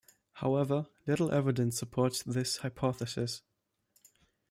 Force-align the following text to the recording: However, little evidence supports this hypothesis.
However, 0.33 0.87
little 1.05 1.29
evidence 1.31 1.77
supports 1.77 2.23
this 2.23 2.57
hypothesis. 2.57 3.43